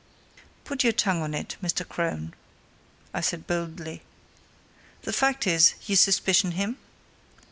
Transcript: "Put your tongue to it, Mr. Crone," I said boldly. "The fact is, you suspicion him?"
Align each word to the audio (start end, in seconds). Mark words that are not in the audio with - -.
"Put 0.63 0.83
your 0.83 0.93
tongue 0.93 1.31
to 1.31 1.37
it, 1.37 1.57
Mr. 1.61 1.87
Crone," 1.87 2.33
I 3.13 3.21
said 3.21 3.45
boldly. 3.45 4.01
"The 5.03 5.13
fact 5.13 5.45
is, 5.45 5.75
you 5.85 5.95
suspicion 5.95 6.53
him?" 6.53 6.79